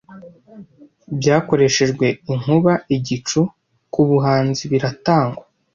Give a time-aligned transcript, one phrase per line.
[1.17, 3.41] Byakoreshejwe inkuba-igicu,
[3.93, 5.43] kubuhanzi biratangwa,